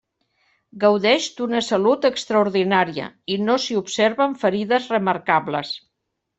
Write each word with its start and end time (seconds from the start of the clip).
Gaudeix 0.83 1.27
d'una 1.39 1.61
salut 1.65 2.07
extraordinària 2.09 3.11
i 3.37 3.39
no 3.45 3.61
s'hi 3.67 3.79
observen 3.85 4.37
ferides 4.47 4.93
remarcables. 4.99 5.79